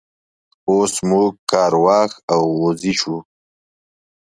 [0.69, 3.17] اوس موږ کار واښ او غوزی شو.